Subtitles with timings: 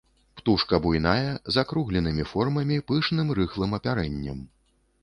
[0.39, 4.47] Птушка буйная, а акругленымі формамі, пышным, рыхлым апярэннем.